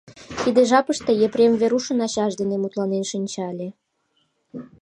[0.41, 3.69] Тиде жапыште Епрем Верушын ачаж дене мутланен шинча ыле.